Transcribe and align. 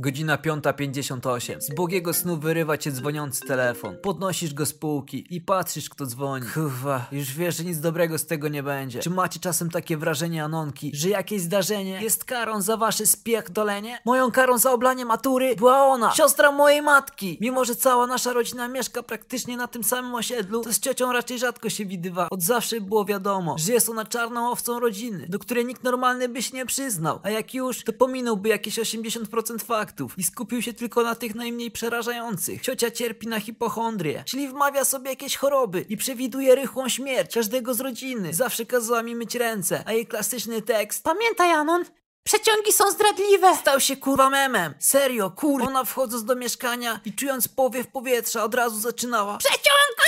Godzina 0.00 0.36
5.58. 0.36 1.60
Z 1.60 1.74
błogiego 1.74 2.14
snu 2.14 2.36
wyrywa 2.36 2.78
cię 2.78 2.92
dzwoniący 2.92 3.46
telefon. 3.46 3.96
Podnosisz 4.02 4.54
go 4.54 4.66
z 4.66 4.74
półki 4.74 5.26
i 5.30 5.40
patrzysz, 5.40 5.90
kto 5.90 6.06
dzwoni. 6.06 6.46
Kurwa, 6.54 7.06
już 7.12 7.34
wiesz, 7.34 7.56
że 7.56 7.64
nic 7.64 7.80
dobrego 7.80 8.18
z 8.18 8.26
tego 8.26 8.48
nie 8.48 8.62
będzie. 8.62 9.00
Czy 9.00 9.10
macie 9.10 9.40
czasem 9.40 9.70
takie 9.70 9.96
wrażenie, 9.96 10.44
Anonki, 10.44 10.90
że 10.94 11.08
jakieś 11.08 11.40
zdarzenie 11.40 12.02
jest 12.02 12.24
karą 12.24 12.62
za 12.62 12.76
wasze 12.76 13.06
spiechdolenie? 13.06 13.98
Moją 14.04 14.30
karą 14.30 14.58
za 14.58 14.72
oblanie 14.72 15.04
matury 15.04 15.56
była 15.56 15.86
ona, 15.86 16.14
siostra 16.14 16.52
mojej 16.52 16.82
matki. 16.82 17.38
Mimo, 17.40 17.64
że 17.64 17.76
cała 17.76 18.06
nasza 18.06 18.32
rodzina 18.32 18.68
mieszka 18.68 19.02
praktycznie 19.02 19.56
na 19.56 19.68
tym 19.68 19.84
samym 19.84 20.14
osiedlu, 20.14 20.64
to 20.64 20.72
z 20.72 20.80
ciocią 20.80 21.12
raczej 21.12 21.38
rzadko 21.38 21.70
się 21.70 21.86
widywa. 21.86 22.28
Od 22.30 22.42
zawsze 22.42 22.80
było 22.80 23.04
wiadomo, 23.04 23.56
że 23.58 23.72
jest 23.72 23.88
ona 23.88 24.04
czarną 24.04 24.50
owcą 24.50 24.80
rodziny, 24.80 25.26
do 25.28 25.38
której 25.38 25.66
nikt 25.66 25.84
normalny 25.84 26.28
by 26.28 26.42
się 26.42 26.56
nie 26.56 26.66
przyznał. 26.66 27.20
A 27.22 27.30
jak 27.30 27.54
już, 27.54 27.84
to 27.84 27.92
pominąłby 27.92 28.48
jakieś 28.48 28.78
80% 28.78 29.64
faktów 29.64 29.89
i 30.16 30.22
skupił 30.22 30.62
się 30.62 30.72
tylko 30.72 31.02
na 31.02 31.14
tych 31.14 31.34
najmniej 31.34 31.70
przerażających. 31.70 32.62
Ciocia 32.62 32.90
cierpi 32.90 33.26
na 33.28 33.40
hipochondrię, 33.40 34.24
czyli 34.26 34.48
wmawia 34.48 34.84
sobie 34.84 35.10
jakieś 35.10 35.36
choroby 35.36 35.84
i 35.88 35.96
przewiduje 35.96 36.54
rychłą 36.54 36.88
śmierć 36.88 37.34
każdego 37.34 37.74
z 37.74 37.80
rodziny. 37.80 38.34
Zawsze 38.34 38.66
kazała 38.66 39.02
mi 39.02 39.16
myć 39.16 39.34
ręce, 39.34 39.82
a 39.86 39.92
jej 39.92 40.06
klasyczny 40.06 40.62
tekst 40.62 41.04
Pamiętaj, 41.04 41.50
Anon, 41.52 41.84
przeciągi 42.24 42.72
są 42.72 42.90
zdradliwe. 42.90 43.56
stał 43.56 43.80
się 43.80 43.96
kurwa 43.96 44.30
memem. 44.30 44.74
Serio, 44.78 45.30
kur... 45.30 45.62
Ona 45.62 45.84
wchodząc 45.84 46.24
do 46.24 46.36
mieszkania 46.36 47.00
i 47.04 47.12
czując 47.12 47.48
powiew 47.48 47.86
powietrza 47.86 48.44
od 48.44 48.54
razu 48.54 48.80
zaczynała. 48.80 49.38
Przeciąg! 49.38 49.99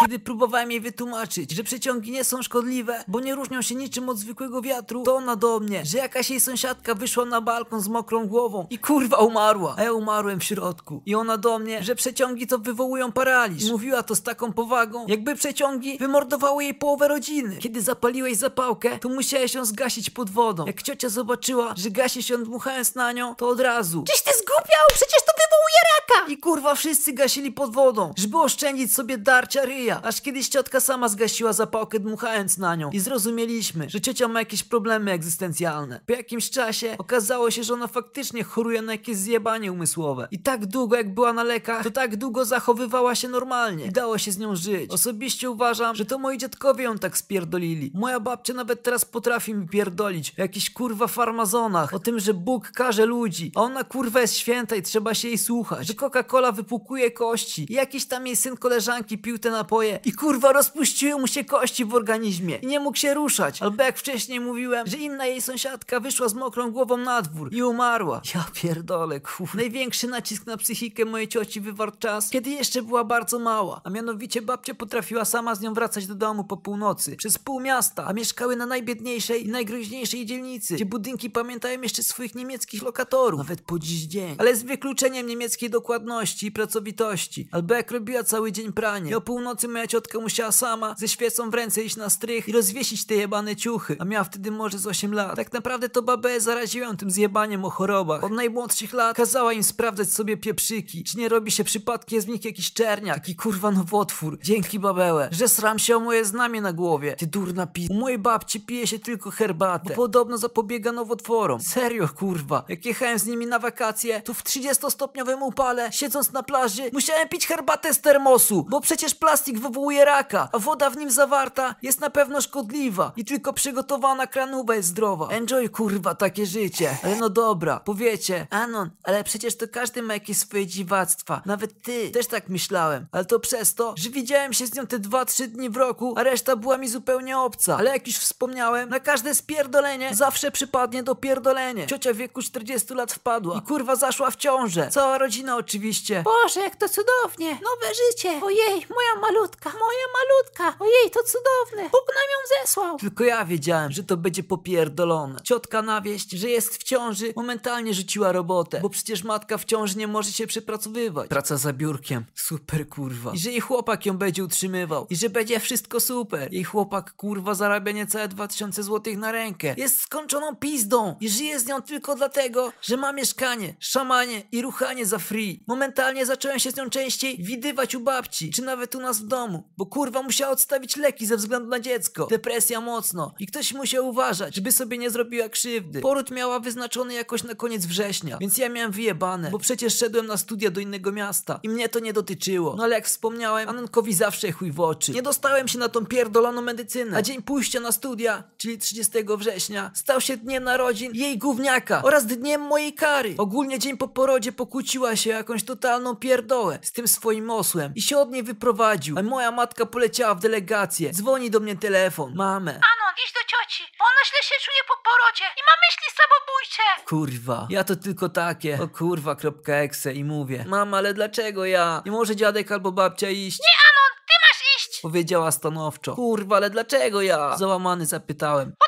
Kiedy 0.00 0.18
próbowałem 0.18 0.70
jej 0.70 0.80
wytłumaczyć, 0.80 1.50
że 1.50 1.64
przeciągi 1.64 2.10
nie 2.10 2.24
są 2.24 2.42
szkodliwe, 2.42 3.04
bo 3.08 3.20
nie 3.20 3.34
różnią 3.34 3.62
się 3.62 3.74
niczym 3.74 4.08
od 4.08 4.18
zwykłego 4.18 4.62
wiatru, 4.62 5.02
to 5.02 5.16
ona 5.16 5.36
do 5.36 5.60
mnie, 5.60 5.82
że 5.84 5.98
jakaś 5.98 6.30
jej 6.30 6.40
sąsiadka 6.40 6.94
wyszła 6.94 7.24
na 7.24 7.40
balkon 7.40 7.80
z 7.80 7.88
mokrą 7.88 8.26
głową 8.26 8.66
i 8.70 8.78
kurwa 8.78 9.16
umarła, 9.16 9.74
a 9.78 9.82
ja 9.82 9.92
umarłem 9.92 10.40
w 10.40 10.44
środku. 10.44 11.02
I 11.06 11.14
ona 11.14 11.36
do 11.36 11.58
mnie, 11.58 11.82
że 11.82 11.94
przeciągi 11.94 12.46
to 12.46 12.58
wywołują 12.58 13.12
paraliż. 13.12 13.70
Mówiła 13.70 14.02
to 14.02 14.14
z 14.14 14.22
taką 14.22 14.52
powagą, 14.52 15.06
jakby 15.06 15.36
przeciągi 15.36 15.98
wymordowały 15.98 16.64
jej 16.64 16.74
połowę 16.74 17.08
rodziny. 17.08 17.56
Kiedy 17.56 17.80
zapaliłeś 17.82 18.36
zapałkę, 18.36 18.98
to 18.98 19.08
musiałeś 19.08 19.54
ją 19.54 19.64
zgasić 19.64 20.10
pod 20.10 20.30
wodą. 20.30 20.66
Jak 20.66 20.82
ciocia 20.82 21.08
zobaczyła, 21.08 21.74
że 21.76 21.90
gasi 21.90 22.22
się 22.22 22.38
dmuchając 22.38 22.94
na 22.94 23.12
nią, 23.12 23.34
to 23.34 23.48
od 23.48 23.60
razu. 23.60 24.04
Czyś 24.12 24.22
ty 24.22 24.30
zgłupiał? 24.30 24.84
Przecież 24.94 25.20
to 25.26 25.32
wywołuje 25.32 25.80
raka! 25.94 26.32
I 26.32 26.38
kurwa 26.38 26.74
wszyscy 26.74 27.12
gasili 27.12 27.52
pod 27.52 27.72
wodą, 27.74 28.14
żeby 28.16 28.38
oszczędzić 28.38 28.94
sobie 28.94 29.18
darcia 29.18 29.62
ryja. 29.64 29.89
Aż 30.02 30.20
kiedyś 30.20 30.48
ciotka 30.48 30.80
sama 30.80 31.08
zgasiła 31.08 31.52
zapałkę 31.52 32.00
dmuchając 32.00 32.58
na 32.58 32.76
nią. 32.76 32.90
I 32.90 33.00
zrozumieliśmy, 33.00 33.90
że 33.90 34.00
ciocia 34.00 34.28
ma 34.28 34.38
jakieś 34.38 34.62
problemy 34.62 35.12
egzystencjalne. 35.12 36.00
Po 36.06 36.12
jakimś 36.12 36.50
czasie 36.50 36.94
okazało 36.98 37.50
się, 37.50 37.64
że 37.64 37.74
ona 37.74 37.86
faktycznie 37.86 38.44
choruje 38.44 38.82
na 38.82 38.92
jakieś 38.92 39.16
zjebanie 39.16 39.72
umysłowe. 39.72 40.28
I 40.30 40.38
tak 40.38 40.66
długo 40.66 40.96
jak 40.96 41.14
była 41.14 41.32
na 41.32 41.42
lekach, 41.42 41.84
to 41.84 41.90
tak 41.90 42.16
długo 42.16 42.44
zachowywała 42.44 43.14
się 43.14 43.28
normalnie. 43.28 43.84
I 43.86 43.92
dało 43.92 44.18
się 44.18 44.32
z 44.32 44.38
nią 44.38 44.56
żyć. 44.56 44.90
Osobiście 44.90 45.50
uważam, 45.50 45.96
że 45.96 46.04
to 46.04 46.18
moi 46.18 46.38
dziadkowie 46.38 46.84
ją 46.84 46.98
tak 46.98 47.18
spierdolili. 47.18 47.90
Moja 47.94 48.20
babcia 48.20 48.54
nawet 48.54 48.82
teraz 48.82 49.04
potrafi 49.04 49.54
mi 49.54 49.68
pierdolić 49.68 50.30
o 50.38 50.42
jakichś 50.42 50.70
kurwa 50.70 51.06
farmazonach, 51.06 51.94
o 51.94 51.98
tym, 51.98 52.20
że 52.20 52.34
Bóg 52.34 52.70
karze 52.70 53.06
ludzi, 53.06 53.52
a 53.54 53.60
ona 53.60 53.84
kurwa 53.84 54.20
jest 54.20 54.36
święta 54.36 54.76
i 54.76 54.82
trzeba 54.82 55.14
się 55.14 55.28
jej 55.28 55.38
słuchać, 55.38 55.86
że 55.86 55.94
Coca-Cola 55.94 56.54
wypłukuje 56.54 57.10
kości 57.10 57.66
i 57.72 57.74
jakiś 57.74 58.06
tam 58.06 58.26
jej 58.26 58.36
syn 58.36 58.56
koleżanki 58.56 59.18
pił 59.18 59.38
te 59.38 59.50
napoje 59.50 59.79
i 60.04 60.12
kurwa 60.12 60.52
rozpuściły 60.52 61.20
mu 61.20 61.26
się 61.26 61.44
kości 61.44 61.84
w 61.84 61.94
organizmie 61.94 62.56
i 62.56 62.66
nie 62.66 62.80
mógł 62.80 62.96
się 62.96 63.14
ruszać, 63.14 63.62
albo 63.62 63.82
jak 63.82 63.98
wcześniej 63.98 64.40
mówiłem, 64.40 64.86
że 64.86 64.96
inna 64.96 65.26
jej 65.26 65.40
sąsiadka 65.40 66.00
wyszła 66.00 66.28
z 66.28 66.34
mokrą 66.34 66.70
głową 66.70 66.96
na 66.96 67.22
dwór 67.22 67.52
i 67.52 67.62
umarła. 67.62 68.20
Ja 68.34 68.44
pierdolę, 68.54 69.20
kurwa. 69.20 69.52
Największy 69.54 70.08
nacisk 70.08 70.46
na 70.46 70.56
psychikę 70.56 71.04
mojej 71.04 71.28
cioci 71.28 71.60
wywarł 71.60 71.92
czas, 71.98 72.30
kiedy 72.30 72.50
jeszcze 72.50 72.82
była 72.82 73.04
bardzo 73.04 73.38
mała, 73.38 73.80
a 73.84 73.90
mianowicie 73.90 74.42
babcia 74.42 74.74
potrafiła 74.74 75.24
sama 75.24 75.54
z 75.54 75.60
nią 75.60 75.74
wracać 75.74 76.06
do 76.06 76.14
domu 76.14 76.44
po 76.44 76.56
północy, 76.56 77.16
przez 77.16 77.38
pół 77.38 77.60
miasta, 77.60 78.06
a 78.06 78.12
mieszkały 78.12 78.56
na 78.56 78.66
najbiedniejszej 78.66 79.46
i 79.46 79.48
najgroźniejszej 79.48 80.26
dzielnicy, 80.26 80.74
gdzie 80.74 80.86
budynki 80.86 81.30
pamiętają 81.30 81.80
jeszcze 81.82 82.02
swoich 82.02 82.34
niemieckich 82.34 82.82
lokatorów, 82.82 83.38
nawet 83.38 83.60
po 83.60 83.78
dziś 83.78 84.00
dzień. 84.00 84.36
Ale 84.38 84.56
z 84.56 84.62
wykluczeniem 84.62 85.26
niemieckiej 85.26 85.70
dokładności 85.70 86.46
i 86.46 86.52
pracowitości. 86.52 87.48
Albo 87.50 87.74
jak 87.74 87.90
robiła 87.90 88.22
cały 88.22 88.52
dzień 88.52 88.72
pranie 88.72 89.10
i 89.10 89.14
o 89.14 89.20
północy 89.20 89.68
moja 89.70 89.86
ciotka 89.86 90.20
musiała 90.20 90.52
sama 90.52 90.94
ze 90.98 91.08
świecą 91.08 91.50
w 91.50 91.54
ręce 91.54 91.82
iść 91.82 91.96
na 91.96 92.10
strych 92.10 92.48
i 92.48 92.52
rozwiesić 92.52 93.06
te 93.06 93.14
jebane 93.14 93.56
ciuchy, 93.56 93.96
a 93.98 94.04
miała 94.04 94.24
wtedy 94.24 94.50
może 94.50 94.78
z 94.78 94.86
8 94.86 95.14
lat. 95.14 95.36
Tak 95.36 95.52
naprawdę 95.52 95.88
to 95.88 96.02
babę 96.02 96.40
zaraziłem 96.40 96.96
tym 96.96 97.10
zjebaniem 97.10 97.64
o 97.64 97.70
chorobach. 97.70 98.24
Od 98.24 98.32
najmłodszych 98.32 98.92
lat 98.92 99.16
kazała 99.16 99.52
im 99.52 99.62
sprawdzać 99.62 100.12
sobie 100.12 100.36
pieprzyki, 100.36 101.04
czy 101.04 101.18
nie 101.18 101.28
robi 101.28 101.50
się 101.50 101.64
przypadkiem 101.64 102.20
z 102.20 102.26
nich 102.26 102.44
jakiś 102.44 102.72
czerniak, 102.72 103.14
taki 103.14 103.36
kurwa 103.36 103.70
nowotwór. 103.70 104.38
Dzięki 104.42 104.78
babełę, 104.78 105.28
że 105.32 105.48
sram 105.48 105.78
się 105.78 105.96
o 105.96 106.00
moje 106.00 106.24
znamie 106.24 106.60
na 106.60 106.72
głowie. 106.72 107.16
Ty 107.16 107.26
durna 107.26 107.66
pi... 107.66 107.86
U 107.90 107.94
mojej 107.94 108.18
babci 108.18 108.60
pije 108.60 108.86
się 108.86 108.98
tylko 108.98 109.30
herbatę, 109.30 109.88
bo 109.88 109.94
podobno 109.94 110.38
zapobiega 110.38 110.92
nowotworom. 110.92 111.60
Serio, 111.60 112.08
kurwa. 112.08 112.64
Jak 112.68 112.86
jechałem 112.86 113.18
z 113.18 113.26
nimi 113.26 113.46
na 113.46 113.58
wakacje, 113.58 114.20
to 114.20 114.34
w 114.34 114.44
30-stopniowym 114.44 115.42
upale, 115.42 115.92
siedząc 115.92 116.32
na 116.32 116.42
plaży, 116.42 116.90
musiałem 116.92 117.28
pić 117.28 117.46
herbatę 117.46 117.94
z 117.94 118.00
termosu, 118.00 118.66
bo 118.70 118.80
przecież 118.80 119.14
plastik 119.14 119.58
wywołuje 119.60 120.04
raka, 120.04 120.48
a 120.52 120.58
woda 120.58 120.90
w 120.90 120.96
nim 120.96 121.10
zawarta 121.10 121.74
jest 121.82 122.00
na 122.00 122.10
pewno 122.10 122.40
szkodliwa 122.40 123.12
i 123.16 123.24
tylko 123.24 123.52
przygotowana 123.52 124.26
kranuba 124.26 124.74
jest 124.74 124.88
zdrowa. 124.88 125.28
Enjoy, 125.28 125.68
kurwa, 125.68 126.14
takie 126.14 126.46
życie. 126.46 126.96
Ale 127.02 127.16
no 127.16 127.30
dobra, 127.30 127.80
powiecie, 127.80 128.46
Anon, 128.50 128.90
ale 129.02 129.24
przecież 129.24 129.56
to 129.56 129.66
każdy 129.68 130.02
ma 130.02 130.14
jakieś 130.14 130.38
swoje 130.38 130.66
dziwactwa. 130.66 131.42
Nawet 131.46 131.82
ty. 131.82 132.10
Też 132.10 132.26
tak 132.26 132.48
myślałem. 132.48 133.06
Ale 133.12 133.24
to 133.24 133.40
przez 133.40 133.74
to, 133.74 133.94
że 133.96 134.10
widziałem 134.10 134.52
się 134.52 134.66
z 134.66 134.74
nią 134.74 134.86
te 134.86 134.98
2-3 134.98 135.46
dni 135.46 135.70
w 135.70 135.76
roku, 135.76 136.14
a 136.16 136.22
reszta 136.22 136.56
była 136.56 136.78
mi 136.78 136.88
zupełnie 136.88 137.38
obca. 137.38 137.76
Ale 137.78 137.90
jak 137.90 138.06
już 138.06 138.16
wspomniałem, 138.16 138.88
na 138.88 139.00
każde 139.00 139.34
spierdolenie 139.34 140.14
zawsze 140.14 140.50
przypadnie 140.50 141.02
dopierdolenie. 141.02 141.86
Ciocia 141.86 142.12
w 142.12 142.16
wieku 142.16 142.42
40 142.42 142.94
lat 142.94 143.12
wpadła 143.12 143.58
i 143.58 143.62
kurwa 143.62 143.96
zaszła 143.96 144.30
w 144.30 144.36
ciążę. 144.36 144.88
Cała 144.90 145.18
rodzina 145.18 145.56
oczywiście. 145.56 146.22
Boże, 146.22 146.60
jak 146.60 146.76
to 146.76 146.88
cudownie! 146.88 147.48
Nowe 147.50 147.94
życie! 147.94 148.40
Ojej, 148.42 148.86
moja 148.90 149.20
malutka, 149.20 149.49
moja 149.64 150.06
malutka! 150.18 150.84
Ojej, 150.84 151.10
to 151.10 151.20
cudowne! 151.22 151.82
Bóg 151.82 152.06
nam 152.08 152.24
ją 152.32 152.60
zesłał! 152.60 152.98
Tylko 152.98 153.24
ja 153.24 153.44
wiedziałem, 153.44 153.92
że 153.92 154.04
to 154.04 154.16
będzie 154.16 154.42
popierdolone. 154.42 155.40
Ciotka 155.44 155.82
na 155.82 156.00
wieść, 156.00 156.30
że 156.30 156.48
jest 156.48 156.76
w 156.76 156.82
ciąży, 156.82 157.32
momentalnie 157.36 157.94
rzuciła 157.94 158.32
robotę, 158.32 158.80
bo 158.80 158.90
przecież 158.90 159.24
matka 159.24 159.58
w 159.58 159.64
ciąży 159.64 159.98
nie 159.98 160.06
może 160.06 160.32
się 160.32 160.46
przepracowywać. 160.46 161.28
Praca 161.28 161.56
za 161.56 161.72
biurkiem. 161.72 162.24
Super 162.34 162.88
kurwa. 162.88 163.32
I 163.32 163.38
że 163.38 163.50
jej 163.50 163.60
chłopak 163.60 164.06
ją 164.06 164.18
będzie 164.18 164.44
utrzymywał. 164.44 165.06
I 165.10 165.16
że 165.16 165.30
będzie 165.30 165.60
wszystko 165.60 166.00
super. 166.00 166.52
Jej 166.52 166.64
chłopak 166.64 167.12
kurwa 167.12 167.54
zarabia 167.54 167.92
niecałe 167.92 168.28
2000 168.28 168.82
złotych 168.82 169.18
na 169.18 169.32
rękę. 169.32 169.74
Jest 169.76 170.00
skończoną 170.00 170.56
pizdą 170.56 171.16
i 171.20 171.28
żyje 171.28 171.60
z 171.60 171.66
nią 171.66 171.82
tylko 171.82 172.14
dlatego, 172.14 172.72
że 172.82 172.96
ma 172.96 173.12
mieszkanie, 173.12 173.74
szamanie 173.78 174.42
i 174.52 174.62
ruchanie 174.62 175.06
za 175.06 175.18
free. 175.18 175.64
Momentalnie 175.66 176.26
zacząłem 176.26 176.58
się 176.58 176.70
z 176.70 176.76
nią 176.76 176.90
częściej 176.90 177.36
widywać 177.38 177.94
u 177.94 178.00
babci, 178.00 178.50
czy 178.50 178.62
nawet 178.62 178.94
u 178.94 179.00
nas 179.00 179.20
w 179.20 179.26
domu, 179.30 179.62
bo 179.76 179.86
kurwa 179.86 180.22
musiała 180.22 180.52
odstawić 180.52 180.96
leki 180.96 181.26
ze 181.26 181.36
względu 181.36 181.68
na 181.68 181.80
dziecko. 181.80 182.26
Depresja 182.26 182.80
mocno 182.80 183.34
i 183.38 183.46
ktoś 183.46 183.72
musiał 183.72 184.08
uważać, 184.08 184.54
żeby 184.54 184.72
sobie 184.72 184.98
nie 184.98 185.10
zrobiła 185.10 185.48
krzywdy. 185.48 186.00
Poród 186.00 186.30
miała 186.30 186.60
wyznaczony 186.60 187.14
jakoś 187.14 187.44
na 187.44 187.54
koniec 187.54 187.86
września, 187.86 188.38
więc 188.40 188.58
ja 188.58 188.68
miałem 188.68 188.92
wyjebane, 188.92 189.50
bo 189.50 189.58
przecież 189.58 189.98
szedłem 189.98 190.26
na 190.26 190.36
studia 190.36 190.70
do 190.70 190.80
innego 190.80 191.12
miasta 191.12 191.60
i 191.62 191.68
mnie 191.68 191.88
to 191.88 191.98
nie 192.00 192.12
dotyczyło. 192.12 192.74
No 192.76 192.84
ale 192.84 192.94
jak 192.94 193.06
wspomniałem, 193.06 193.68
Anonkowi 193.68 194.14
zawsze 194.14 194.52
chuj 194.52 194.72
w 194.72 194.80
oczy. 194.80 195.12
Nie 195.12 195.22
dostałem 195.22 195.68
się 195.68 195.78
na 195.78 195.88
tą 195.88 196.06
pierdoloną 196.06 196.62
medycynę, 196.62 197.16
a 197.16 197.22
dzień 197.22 197.42
pójścia 197.42 197.80
na 197.80 197.92
studia, 197.92 198.44
czyli 198.56 198.78
30 198.78 199.12
września, 199.38 199.90
stał 199.94 200.20
się 200.20 200.36
dniem 200.36 200.64
narodzin 200.64 201.14
jej 201.14 201.38
gówniaka 201.38 202.02
oraz 202.02 202.26
dniem 202.26 202.60
mojej 202.60 202.92
kary. 202.92 203.34
Ogólnie 203.38 203.78
dzień 203.78 203.96
po 203.96 204.08
porodzie 204.08 204.52
pokłóciła 204.52 205.16
się 205.16 205.30
jakąś 205.30 205.62
totalną 205.62 206.16
pierdołę 206.16 206.78
z 206.82 206.92
tym 206.92 207.08
swoim 207.08 207.50
osłem 207.50 207.92
i 207.94 208.02
się 208.02 208.18
od 208.18 208.30
niej 208.32 208.42
wyprowadził, 208.42 209.16
a 209.20 209.22
moja 209.22 209.50
matka 209.50 209.86
poleciała 209.86 210.34
w 210.34 210.40
delegację. 210.40 211.10
Dzwoni 211.12 211.50
do 211.50 211.60
mnie 211.60 211.76
telefon. 211.76 212.32
Mamę. 212.34 212.70
Anon, 212.70 213.14
idź 213.26 213.32
do 213.32 213.40
cioci, 213.40 213.84
bo 213.98 214.04
ona 214.04 214.22
źle 214.28 214.38
się 214.42 214.54
czuje 214.64 214.78
po 214.88 214.94
porodzie 215.04 215.44
i 215.44 215.62
ma 215.68 215.74
myśli 215.86 216.06
samobójcze! 216.20 217.04
Kurwa, 217.08 217.66
ja 217.70 217.84
to 217.84 217.96
tylko 217.96 218.28
takie. 218.28 218.78
O 218.82 218.88
kurwa, 218.88 219.34
kropka 219.36 219.72
exe 219.72 220.12
i 220.12 220.24
mówię. 220.24 220.64
Mama, 220.68 220.96
ale 220.98 221.14
dlaczego 221.14 221.64
ja? 221.64 222.02
Nie 222.06 222.12
może 222.12 222.36
dziadek 222.36 222.72
albo 222.72 222.92
babcia 222.92 223.30
iść? 223.30 223.60
Nie, 223.60 223.74
Anon, 223.90 224.18
ty 224.28 224.34
masz 224.48 224.62
iść! 224.76 225.00
Powiedziała 225.00 225.52
stanowczo. 225.52 226.14
Kurwa, 226.14 226.56
ale 226.56 226.70
dlaczego 226.70 227.22
ja? 227.22 227.56
Załamany 227.56 228.06
zapytałem. 228.06 228.68
Bo 228.80 228.86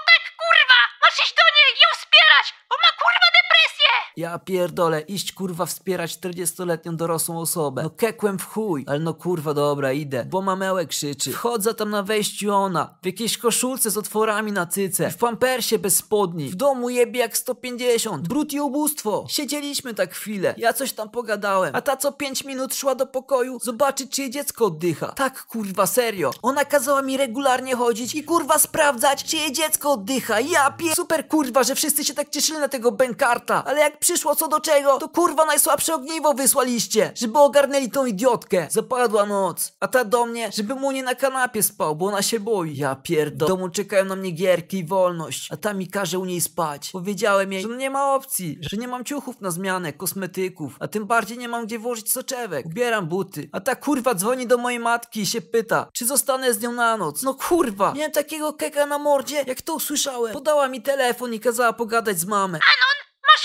Ja 4.17 4.39
pierdolę, 4.39 5.01
iść 5.01 5.33
kurwa 5.33 5.67
wspierać 5.67 6.19
40-letnią 6.19 6.97
dorosłą 6.97 7.39
osobę. 7.41 7.83
No 7.83 7.91
kekłem 7.91 8.39
w 8.39 8.47
chuj. 8.47 8.85
Ale 8.89 8.99
no 8.99 9.15
kurwa 9.15 9.55
dobra, 9.55 9.93
idę. 9.93 10.27
Bo 10.31 10.43
mamełek 10.43 10.89
krzyczy. 10.89 11.33
Wchodzę 11.33 11.75
tam 11.75 11.91
na 11.91 12.03
wejściu 12.03 12.55
ona. 12.55 12.95
W 13.03 13.07
jakiejś 13.07 13.39
koszulce 13.39 13.91
z 13.91 13.97
otworami 13.97 14.53
na 14.53 14.67
cyce. 14.67 15.11
W 15.11 15.17
pampersie 15.17 15.79
bez 15.79 15.97
spodni. 15.97 16.49
W 16.49 16.55
domu 16.55 16.91
jebie 16.91 17.21
jak 17.21 17.37
150. 17.37 18.29
Brud 18.29 18.53
i 18.53 18.61
ubóstwo. 18.61 19.27
Siedzieliśmy 19.29 19.95
tak 19.95 20.15
chwilę. 20.15 20.55
Ja 20.59 20.73
coś 20.73 20.93
tam 20.93 21.11
pogadałem. 21.11 21.77
A 21.77 21.81
ta 21.81 21.97
co 21.97 22.13
5 22.13 22.45
minut 22.45 22.75
szła 22.75 22.95
do 22.95 23.07
pokoju 23.07 23.59
zobaczyć 23.63 24.11
czy 24.11 24.23
jej 24.23 24.31
dziecko 24.31 24.65
oddycha. 24.65 25.07
Tak 25.07 25.47
kurwa, 25.47 25.87
serio. 25.87 26.31
Ona 26.43 26.65
kazała 26.65 27.03
mi 27.03 27.17
regularnie 27.17 27.77
chodzić 27.77 28.15
i 28.15 28.25
kurwa 28.25 28.59
sprawdzać 28.59 29.25
czy 29.25 29.37
jej 29.37 29.53
dziecko 29.53 29.93
oddycha. 29.93 30.41
Ja 30.41 30.71
pie... 30.71 30.95
Super 30.95 31.29
kurwa, 31.29 31.65
że 31.65 31.75
wszyscy 31.75 32.05
się 32.05 32.15
tak 32.15 32.31
cieszyli 32.31 32.59
na 32.59 32.69
tego 32.69 32.93
Benkarta. 32.93 33.65
Ale 33.65 33.81
jak 33.81 34.02
przyszło 34.03 34.37
co 34.37 34.49
do 34.49 34.61
czego, 34.61 34.99
to 34.99 35.09
kurwa 35.09 35.45
najsłabsze 35.45 35.95
ogniwo 35.95 36.35
wysłaliście, 36.35 37.13
żeby 37.15 37.39
ogarnęli 37.39 37.91
tą 37.91 38.07
idiotkę. 38.07 38.67
Zapadła 38.71 39.27
noc, 39.27 39.73
a 39.81 39.89
ta 39.89 40.05
do 40.05 40.27
mnie, 40.27 40.51
żeby 40.53 40.75
mu 40.75 40.93
nie 40.93 41.03
na 41.03 41.15
kanapie 41.15 41.63
spał, 41.63 41.97
bo 41.97 42.07
ona 42.07 42.23
się 42.23 42.41
boi. 42.41 42.77
Ja 42.77 42.95
pierdol. 42.95 43.47
W 43.47 43.49
domu 43.49 43.69
czekają 43.69 44.05
na 44.05 44.17
mnie 44.17 44.31
gierki 44.31 44.79
i 44.79 44.87
wolność, 44.87 45.53
a 45.53 45.57
ta 45.57 45.75
mi 45.75 45.89
każe 45.89 46.19
u 46.19 46.25
niej 46.25 46.41
spać. 46.41 46.91
Powiedziałem 46.91 47.53
jej, 47.53 47.63
że 47.63 47.69
no 47.69 47.75
nie 47.75 47.91
ma 47.91 48.15
opcji, 48.15 48.59
że 48.61 48.77
nie 48.77 48.89
mam 48.89 49.05
ciuchów 49.05 49.41
na 49.41 49.51
zmianę, 49.51 49.93
kosmetyków, 49.93 50.77
a 50.81 50.89
tym 50.89 51.07
bardziej 51.07 51.39
nie 51.39 51.49
mam 51.49 51.67
gdzie 51.67 51.79
włożyć 51.79 52.13
soczewek. 52.13 52.67
Ubieram 52.67 53.07
buty, 53.07 53.49
a 53.53 53.61
ta 53.61 53.77
kurwa 53.77 54.15
dzwoni 54.15 54.47
do 54.47 54.59
mojej 54.59 54.79
matki 54.79 55.21
i 55.21 55.27
się 55.27 55.41
pyta, 55.41 55.87
czy 55.93 56.07
zostanę 56.07 56.55
z 56.55 56.61
nią 56.61 56.73
na 56.73 56.97
noc. 56.97 57.23
No 57.23 57.35
kurwa, 57.35 57.93
miałem 57.93 58.13
takiego 58.13 58.53
keka 58.53 58.87
na 58.87 58.99
mordzie, 58.99 59.45
jak 59.47 59.63
to 59.63 59.75
usłyszałem. 59.75 60.33
Podała 60.33 60.69
mi 60.69 60.83
telefon 60.83 61.35
i 61.35 61.41
kazała 61.41 61.73
pogadać 61.73 62.19
z 62.19 62.25
mamą. 62.25 62.53
Masz 62.53 63.02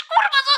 kurwa 0.08 0.38
zostać 0.44 0.57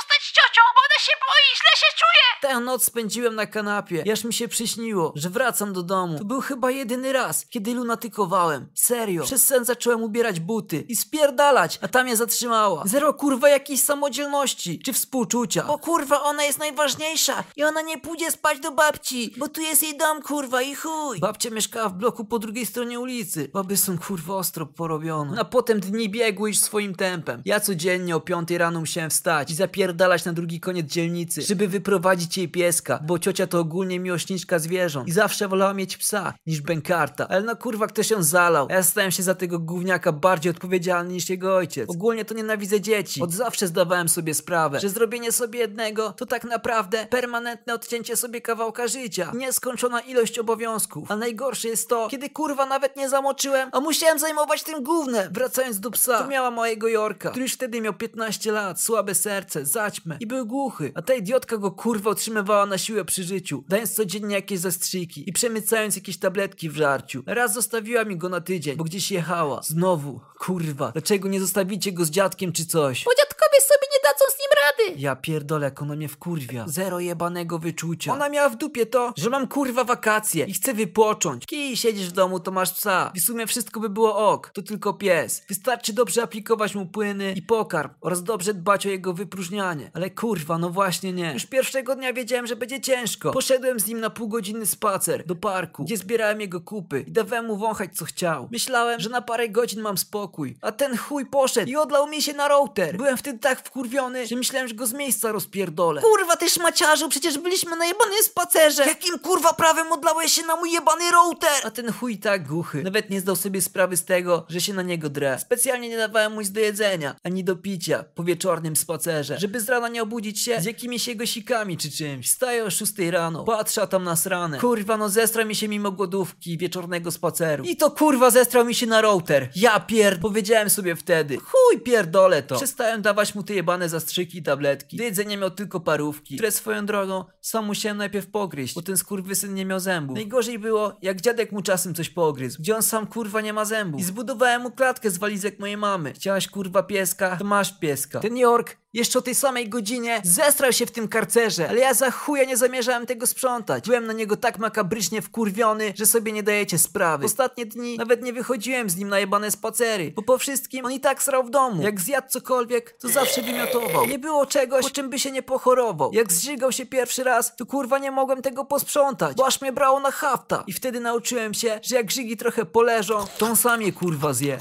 ciocią, 0.55 0.81
się 1.01 1.11
boi, 1.19 1.57
źle 1.57 1.71
się 1.75 1.97
czuje. 1.97 2.53
Tę 2.53 2.59
noc 2.59 2.83
spędziłem 2.83 3.35
na 3.35 3.45
kanapie, 3.45 4.03
aż 4.13 4.23
mi 4.23 4.33
się 4.33 4.47
przyśniło, 4.47 5.13
że 5.15 5.29
wracam 5.29 5.73
do 5.73 5.83
domu. 5.83 6.17
To 6.17 6.25
był 6.25 6.41
chyba 6.41 6.71
jedyny 6.71 7.13
raz, 7.13 7.45
kiedy 7.45 7.73
lunatykowałem. 7.73 8.69
Serio. 8.75 9.23
Przez 9.23 9.45
sen 9.45 9.65
zacząłem 9.65 10.03
ubierać 10.03 10.39
buty 10.39 10.85
i 10.87 10.95
spierdalać, 10.95 11.79
a 11.81 11.87
ta 11.87 12.03
mnie 12.03 12.17
zatrzymała. 12.17 12.83
Zero 12.85 13.13
kurwa 13.13 13.49
jakiejś 13.49 13.81
samodzielności, 13.81 14.79
czy 14.79 14.93
współczucia. 14.93 15.63
Bo 15.63 15.79
kurwa 15.79 16.23
ona 16.23 16.43
jest 16.43 16.59
najważniejsza 16.59 17.43
i 17.55 17.63
ona 17.63 17.81
nie 17.81 17.97
pójdzie 17.97 18.31
spać 18.31 18.59
do 18.59 18.71
babci, 18.71 19.33
bo 19.37 19.47
tu 19.47 19.61
jest 19.61 19.83
jej 19.83 19.97
dom 19.97 20.21
kurwa 20.21 20.61
i 20.61 20.75
chuj. 20.75 21.19
Babcia 21.19 21.49
mieszkała 21.49 21.89
w 21.89 21.93
bloku 21.93 22.25
po 22.25 22.39
drugiej 22.39 22.65
stronie 22.65 22.99
ulicy. 22.99 23.49
Baby 23.53 23.77
są 23.77 23.97
kurwa 23.97 24.35
ostro 24.35 24.65
porobione. 24.65 25.39
A 25.39 25.45
potem 25.45 25.79
dni 25.79 26.09
biegły 26.09 26.49
już 26.49 26.59
swoim 26.59 26.95
tempem. 26.95 27.41
Ja 27.45 27.59
codziennie 27.59 28.15
o 28.15 28.19
5 28.19 28.51
rano 28.51 28.79
musiałem 28.79 29.09
wstać 29.09 29.51
i 29.51 29.55
zapierdalać 29.55 30.25
na 30.25 30.33
drugi 30.41 30.59
koniec 30.59 30.87
dzielnicy, 30.87 31.41
żeby 31.41 31.67
wyprowadzić 31.67 32.37
jej 32.37 32.49
pieska, 32.49 32.99
bo 33.03 33.19
ciocia 33.19 33.47
to 33.47 33.59
ogólnie 33.59 33.99
miłośniczka 33.99 34.59
zwierząt 34.59 35.07
i 35.07 35.11
zawsze 35.11 35.47
wolała 35.47 35.73
mieć 35.73 35.97
psa 35.97 36.33
niż 36.45 36.61
bękarta. 36.61 37.27
Ale 37.27 37.41
no 37.41 37.55
kurwa 37.55 37.87
ktoś 37.87 38.09
ją 38.09 38.23
zalał, 38.23 38.67
ja 38.69 38.83
stałem 38.83 39.11
się 39.11 39.23
za 39.23 39.35
tego 39.35 39.59
gówniaka 39.59 40.11
bardziej 40.11 40.49
odpowiedzialny 40.49 41.13
niż 41.13 41.29
jego 41.29 41.55
ojciec. 41.55 41.89
Ogólnie 41.89 42.25
to 42.25 42.33
nienawidzę 42.33 42.81
dzieci. 42.81 43.21
Od 43.21 43.33
zawsze 43.33 43.67
zdawałem 43.67 44.09
sobie 44.09 44.33
sprawę, 44.33 44.79
że 44.79 44.89
zrobienie 44.89 45.31
sobie 45.31 45.59
jednego 45.59 46.11
to 46.11 46.25
tak 46.25 46.43
naprawdę 46.43 47.07
permanentne 47.09 47.73
odcięcie 47.73 48.15
sobie 48.15 48.41
kawałka 48.41 48.87
życia. 48.87 49.31
Nieskończona 49.35 49.99
ilość 49.99 50.39
obowiązków. 50.39 51.11
A 51.11 51.15
najgorsze 51.15 51.67
jest 51.67 51.89
to, 51.89 52.07
kiedy 52.07 52.29
kurwa 52.29 52.65
nawet 52.65 52.97
nie 52.97 53.09
zamoczyłem, 53.09 53.69
a 53.71 53.79
musiałem 53.79 54.19
zajmować 54.19 54.63
tym 54.63 54.83
gównem. 54.83 55.33
Wracając 55.33 55.79
do 55.79 55.91
psa, 55.91 56.23
to 56.23 56.27
miała 56.27 56.51
mojego 56.51 56.87
Jorka, 56.87 57.29
który 57.29 57.43
już 57.43 57.53
wtedy 57.53 57.81
miał 57.81 57.93
15 57.93 58.51
lat, 58.51 58.81
słabe 58.81 59.15
serce, 59.15 59.65
zaćmę 59.65 60.17
i 60.19 60.30
był 60.31 60.45
głuchy. 60.45 60.91
A 60.95 61.01
ta 61.01 61.13
idiotka 61.13 61.57
go 61.57 61.71
kurwa 61.71 62.09
utrzymywała 62.09 62.65
na 62.65 62.77
siłę 62.77 63.05
przy 63.05 63.23
życiu, 63.23 63.63
dając 63.69 63.93
codziennie 63.93 64.35
jakieś 64.35 64.59
zastrzyki 64.59 65.29
i 65.29 65.33
przemycając 65.33 65.95
jakieś 65.95 66.17
tabletki 66.17 66.69
w 66.69 66.75
żarciu. 66.75 67.23
Raz 67.25 67.53
zostawiła 67.53 68.03
mi 68.05 68.17
go 68.17 68.29
na 68.29 68.41
tydzień, 68.41 68.77
bo 68.77 68.83
gdzieś 68.83 69.11
jechała. 69.11 69.61
Znowu, 69.63 70.19
kurwa, 70.39 70.91
dlaczego 70.91 71.29
nie 71.29 71.39
zostawicie 71.39 71.91
go 71.91 72.05
z 72.05 72.09
dziadkiem 72.09 72.51
czy 72.51 72.65
coś? 72.65 73.03
Bo 73.03 73.11
dziadkowie 73.15 73.61
sobie 73.61 73.87
nie 73.93 73.99
dadzą 74.09 74.25
z 74.35 74.40
rady. 74.89 75.01
Ja 75.01 75.15
pierdolę, 75.15 75.65
jak 75.65 75.81
ona 75.81 75.95
mnie 75.95 76.07
wkurwia. 76.07 76.65
Zero 76.67 76.99
jebanego 76.99 77.59
wyczucia. 77.59 78.13
Ona 78.13 78.29
miała 78.29 78.49
w 78.49 78.55
dupie 78.55 78.85
to, 78.85 79.13
że 79.17 79.29
mam 79.29 79.47
kurwa 79.47 79.83
wakacje 79.83 80.45
i 80.45 80.53
chcę 80.53 80.73
wypocząć. 80.73 81.45
Kij, 81.45 81.77
siedzisz 81.77 82.09
w 82.09 82.11
domu, 82.11 82.39
to 82.39 82.51
masz 82.51 82.73
psa. 82.73 83.11
I 83.15 83.19
w 83.19 83.23
sumie 83.23 83.47
wszystko 83.47 83.79
by 83.79 83.89
było 83.89 84.31
ok, 84.31 84.51
to 84.53 84.61
tylko 84.61 84.93
pies. 84.93 85.45
Wystarczy 85.49 85.93
dobrze 85.93 86.23
aplikować 86.23 86.75
mu 86.75 86.85
płyny 86.85 87.33
i 87.33 87.41
pokarm 87.41 87.89
oraz 88.01 88.23
dobrze 88.23 88.53
dbać 88.53 88.85
o 88.85 88.89
jego 88.89 89.13
wypróżnianie. 89.13 89.91
Ale 89.93 90.09
kurwa, 90.09 90.57
no 90.57 90.69
właśnie 90.69 91.13
nie. 91.13 91.33
Już 91.33 91.45
pierwszego 91.45 91.95
dnia 91.95 92.13
wiedziałem, 92.13 92.47
że 92.47 92.55
będzie 92.55 92.81
ciężko. 92.81 93.31
Poszedłem 93.31 93.79
z 93.79 93.87
nim 93.87 93.99
na 93.99 94.09
półgodzinny 94.09 94.65
spacer 94.65 95.25
do 95.25 95.35
parku, 95.35 95.83
gdzie 95.83 95.97
zbierałem 95.97 96.41
jego 96.41 96.61
kupy 96.61 97.05
i 97.07 97.11
dawałem 97.11 97.45
mu 97.45 97.57
wąchać 97.57 97.95
co 97.95 98.05
chciał. 98.05 98.47
Myślałem, 98.51 98.99
że 98.99 99.09
na 99.09 99.21
parę 99.21 99.49
godzin 99.49 99.81
mam 99.81 99.97
spokój, 99.97 100.57
a 100.61 100.71
ten 100.71 100.97
chuj 100.97 101.25
poszedł 101.25 101.71
i 101.71 101.75
odlał 101.75 102.07
mi 102.07 102.21
się 102.21 102.33
na 102.33 102.47
router. 102.47 102.97
Byłem 102.97 103.17
wtedy 103.17 103.39
tak 103.39 103.67
wkurwiony, 103.67 104.27
że 104.27 104.35
myślałem, 104.35 104.67
że 104.71 104.75
go 104.75 104.87
z 104.87 104.93
miejsca 104.93 105.31
rozpierdolę. 105.31 106.01
Kurwa, 106.01 106.35
ty 106.35 106.49
szmaciarzu, 106.49 107.09
przecież 107.09 107.37
byliśmy 107.37 107.75
na 107.75 107.85
jebanym 107.85 108.23
spacerze. 108.23 108.85
Jakim 108.85 109.19
kurwa 109.19 109.53
prawem 109.53 109.91
odlałeś 109.91 110.31
się 110.31 110.45
na 110.45 110.55
mój 110.55 110.71
jebany 110.71 111.11
router? 111.11 111.61
A 111.63 111.71
ten 111.71 111.93
chuj 111.93 112.17
tak 112.17 112.47
głuchy. 112.47 112.83
Nawet 112.83 113.09
nie 113.09 113.21
zdał 113.21 113.35
sobie 113.35 113.61
sprawy 113.61 113.97
z 113.97 114.05
tego, 114.05 114.45
że 114.49 114.61
się 114.61 114.73
na 114.73 114.81
niego 114.81 115.09
drę. 115.09 115.39
Specjalnie 115.39 115.89
nie 115.89 115.97
dawałem 115.97 116.33
mu 116.33 116.41
nic 116.41 116.51
do 116.51 116.59
jedzenia, 116.59 117.15
ani 117.23 117.43
do 117.43 117.55
picia 117.55 118.03
po 118.15 118.23
wieczornym 118.23 118.75
spacerze, 118.75 119.37
żeby 119.39 119.59
z 119.59 119.69
rana 119.69 119.87
nie 119.87 120.03
obudzić 120.03 120.39
się 120.39 120.61
z 120.61 120.65
jakimiś 120.65 121.07
jego 121.07 121.25
sikami 121.25 121.77
czy 121.77 121.91
czymś. 121.91 122.29
Wstaję 122.29 122.63
o 122.63 122.69
6 122.69 122.93
rano, 123.11 123.43
patrzę 123.43 123.87
tam 123.87 124.03
na 124.03 124.15
sranę. 124.15 124.59
Kurwa, 124.59 124.97
no 124.97 125.09
zestra 125.09 125.45
mi 125.45 125.55
się 125.55 125.67
mimo 125.67 125.91
głodówki 125.91 126.57
wieczornego 126.57 127.11
spaceru. 127.11 127.63
I 127.63 127.75
to 127.75 127.91
kurwa 127.91 128.29
zestrał 128.29 128.65
mi 128.65 128.75
się 128.75 128.85
na 128.85 129.01
router. 129.01 129.49
Ja 129.55 129.79
pierd... 129.79 130.21
Powiedziałem 130.21 130.69
sobie 130.69 130.95
wtedy. 130.95 131.37
Chuj 131.37 131.79
pierdolę 131.79 132.43
to. 132.43 132.55
Przestałem 132.55 133.01
dawać 133.01 133.35
mu 133.35 133.43
te 133.43 133.53
jebane 133.53 133.89
zastrzyki 133.89 134.37
i 134.37 134.41
tabletki. 134.51 134.97
Do 134.97 135.03
jedzenia 135.03 135.37
miał 135.37 135.51
tylko 135.51 135.79
parówki, 135.79 136.35
które 136.35 136.51
swoją 136.51 136.85
drogą 136.85 137.25
sam 137.41 137.65
musiałem 137.65 137.97
najpierw 137.97 138.27
pogryźć, 138.27 138.75
bo 138.75 138.81
ten 138.81 138.97
skurwysyn 138.97 139.53
nie 139.53 139.65
miał 139.65 139.79
zębów. 139.79 140.15
Najgorzej 140.15 140.59
było, 140.59 140.97
jak 141.01 141.21
dziadek 141.21 141.51
mu 141.51 141.61
czasem 141.61 141.95
coś 141.95 142.09
pogryzł, 142.09 142.57
gdzie 142.59 142.75
on 142.75 142.83
sam 142.83 143.07
kurwa 143.07 143.41
nie 143.41 143.53
ma 143.53 143.65
zębów. 143.65 144.01
I 144.01 144.03
zbudowałem 144.03 144.61
mu 144.61 144.71
klatkę 144.71 145.09
z 145.11 145.17
walizek 145.17 145.59
mojej 145.59 145.77
mamy. 145.77 146.13
Chciałaś 146.13 146.47
kurwa 146.47 146.83
pieska, 146.83 147.37
to 147.37 147.45
masz 147.45 147.79
pieska. 147.79 148.19
Ten 148.19 148.37
York 148.37 148.81
jeszcze 148.93 149.19
o 149.19 149.21
tej 149.21 149.35
samej 149.35 149.69
godzinie 149.69 150.21
zestrał 150.23 150.73
się 150.73 150.85
w 150.85 150.91
tym 150.91 151.07
karcerze, 151.07 151.69
ale 151.69 151.79
ja 151.79 151.93
za 151.93 152.11
chuja 152.11 152.43
nie 152.43 152.57
zamierzałem 152.57 153.05
tego 153.05 153.27
sprzątać. 153.27 153.87
Byłem 153.87 154.05
na 154.07 154.13
niego 154.13 154.37
tak 154.37 154.59
makabrycznie 154.59 155.21
wkurwiony, 155.21 155.93
że 155.95 156.05
sobie 156.05 156.31
nie 156.31 156.43
dajecie 156.43 156.77
sprawy. 156.77 157.25
Ostatnie 157.25 157.65
dni 157.65 157.97
nawet 157.97 158.23
nie 158.23 158.33
wychodziłem 158.33 158.89
z 158.89 158.95
nim 158.95 159.09
na 159.09 159.19
jebane 159.19 159.51
spacery, 159.51 160.11
bo 160.15 160.21
po 160.21 160.37
wszystkim 160.37 160.85
on 160.85 160.91
i 160.91 160.99
tak 160.99 161.23
srał 161.23 161.43
w 161.43 161.49
domu. 161.49 161.83
Jak 161.83 162.01
zjadł 162.01 162.27
cokolwiek, 162.29 162.91
to 162.91 163.09
zawsze 163.09 163.41
wymiotował. 163.41 164.07
Nie 164.07 164.19
było 164.19 164.40
czegoś, 164.45 164.83
po 164.83 164.89
czym 164.89 165.09
by 165.09 165.19
się 165.19 165.31
nie 165.31 165.43
pochorował. 165.43 166.11
Jak 166.13 166.33
zżygał 166.33 166.71
się 166.71 166.85
pierwszy 166.85 167.23
raz, 167.23 167.55
to 167.55 167.65
kurwa 167.65 167.97
nie 167.97 168.11
mogłem 168.11 168.41
tego 168.41 168.65
posprzątać, 168.65 169.37
bo 169.37 169.47
aż 169.47 169.61
mnie 169.61 169.71
brało 169.71 169.99
na 169.99 170.11
hafta. 170.11 170.63
I 170.67 170.73
wtedy 170.73 170.99
nauczyłem 170.99 171.53
się, 171.53 171.79
że 171.83 171.95
jak 171.95 172.11
żygi 172.11 172.37
trochę 172.37 172.65
poleżą, 172.65 173.25
to 173.37 173.45
on 173.45 173.55
sam 173.55 173.81
je 173.81 173.91
kurwa 173.91 174.33
zje. 174.33 174.57